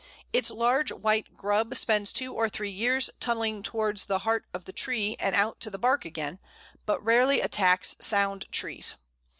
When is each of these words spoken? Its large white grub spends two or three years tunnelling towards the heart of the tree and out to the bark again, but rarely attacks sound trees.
Its 0.33 0.49
large 0.49 0.91
white 0.91 1.37
grub 1.37 1.75
spends 1.75 2.11
two 2.11 2.33
or 2.33 2.49
three 2.49 2.71
years 2.71 3.11
tunnelling 3.19 3.61
towards 3.61 4.05
the 4.07 4.17
heart 4.25 4.47
of 4.51 4.65
the 4.65 4.73
tree 4.73 5.15
and 5.19 5.35
out 5.35 5.59
to 5.59 5.69
the 5.69 5.77
bark 5.77 6.05
again, 6.05 6.39
but 6.87 6.99
rarely 7.05 7.39
attacks 7.39 7.95
sound 7.99 8.47
trees. 8.51 8.95